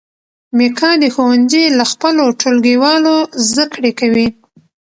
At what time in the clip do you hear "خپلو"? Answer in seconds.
1.91-2.23